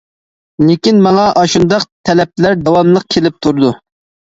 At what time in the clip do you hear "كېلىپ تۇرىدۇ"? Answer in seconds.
3.17-3.79